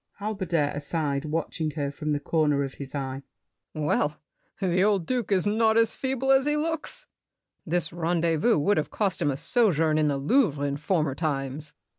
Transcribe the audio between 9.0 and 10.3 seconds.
him a sojourn in the